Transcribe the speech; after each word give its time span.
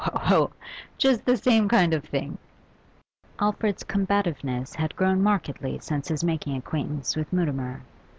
Ho, 0.03 0.09
ho, 0.15 0.19
ho! 0.25 0.51
Just 0.97 1.25
the 1.25 1.37
same 1.37 1.69
kind 1.69 1.93
of 1.93 2.03
thing.' 2.03 2.39
Alfred's 3.39 3.83
combativeness 3.83 4.73
had 4.73 4.95
grown 4.95 5.21
markedly 5.21 5.77
since 5.77 6.07
his 6.07 6.23
making 6.23 6.57
acquaintance 6.57 7.15
with 7.15 7.31
Mutimer. 7.31 7.83